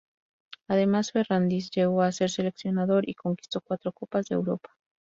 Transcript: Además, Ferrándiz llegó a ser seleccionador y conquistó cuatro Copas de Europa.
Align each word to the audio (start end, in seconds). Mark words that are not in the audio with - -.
Además, 0.67 1.11
Ferrándiz 1.11 1.69
llegó 1.69 2.01
a 2.01 2.11
ser 2.11 2.31
seleccionador 2.31 3.07
y 3.07 3.13
conquistó 3.13 3.61
cuatro 3.61 3.91
Copas 3.91 4.25
de 4.25 4.33
Europa. 4.35 4.75